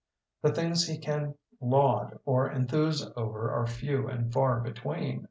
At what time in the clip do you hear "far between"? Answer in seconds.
4.33-5.19